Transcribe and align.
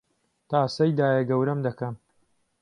تاسەی 0.51 0.91
دایەگەورەم 0.99 1.59
دەکەم 1.65 1.95